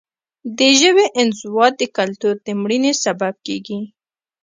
[0.57, 3.79] د ژبې انزوا د کلتور د مړینې سبب کیږي.